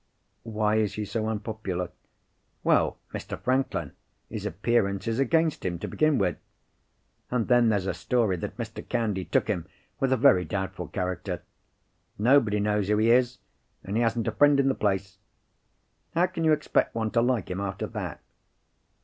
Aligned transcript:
"Why 0.49 0.77
is 0.77 0.95
he 0.95 1.05
so 1.05 1.27
unpopular?" 1.27 1.91
"Well, 2.63 2.97
Mr. 3.13 3.39
Franklin, 3.39 3.91
his 4.31 4.47
appearance 4.47 5.07
is 5.07 5.19
against 5.19 5.63
him, 5.63 5.77
to 5.77 5.87
begin 5.87 6.17
with. 6.17 6.37
And 7.29 7.47
then 7.47 7.69
there's 7.69 7.85
a 7.85 7.93
story 7.93 8.35
that 8.37 8.57
Mr. 8.57 8.81
Candy 8.89 9.25
took 9.25 9.47
him 9.47 9.67
with 9.99 10.11
a 10.11 10.17
very 10.17 10.43
doubtful 10.43 10.87
character. 10.87 11.43
Nobody 12.17 12.59
knows 12.59 12.87
who 12.87 12.97
he 12.97 13.11
is—and 13.11 13.95
he 13.95 14.01
hasn't 14.01 14.27
a 14.27 14.31
friend 14.31 14.59
in 14.59 14.69
the 14.69 14.73
place. 14.73 15.19
How 16.15 16.25
can 16.25 16.45
you 16.45 16.51
expect 16.51 16.95
one 16.95 17.11
to 17.11 17.21
like 17.21 17.51
him, 17.51 17.59
after 17.61 17.85
that?" 17.85 18.21